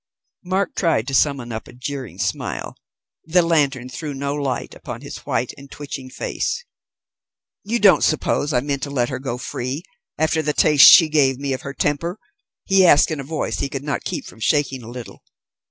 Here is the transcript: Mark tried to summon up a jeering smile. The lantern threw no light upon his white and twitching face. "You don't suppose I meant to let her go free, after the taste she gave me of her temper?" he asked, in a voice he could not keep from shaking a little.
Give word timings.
Mark 0.43 0.73
tried 0.73 1.05
to 1.07 1.13
summon 1.13 1.51
up 1.51 1.67
a 1.67 1.73
jeering 1.73 2.17
smile. 2.17 2.75
The 3.25 3.43
lantern 3.43 3.87
threw 3.87 4.15
no 4.15 4.33
light 4.33 4.73
upon 4.73 5.01
his 5.01 5.19
white 5.27 5.53
and 5.59 5.69
twitching 5.69 6.09
face. 6.09 6.65
"You 7.63 7.77
don't 7.77 8.03
suppose 8.03 8.51
I 8.51 8.61
meant 8.61 8.81
to 8.81 8.89
let 8.89 9.09
her 9.09 9.19
go 9.19 9.37
free, 9.37 9.83
after 10.17 10.41
the 10.41 10.53
taste 10.53 10.89
she 10.91 11.07
gave 11.07 11.37
me 11.37 11.53
of 11.53 11.61
her 11.61 11.75
temper?" 11.75 12.17
he 12.65 12.83
asked, 12.83 13.11
in 13.11 13.19
a 13.19 13.23
voice 13.23 13.59
he 13.59 13.69
could 13.69 13.83
not 13.83 14.03
keep 14.03 14.25
from 14.25 14.39
shaking 14.39 14.81
a 14.81 14.89
little. 14.89 15.21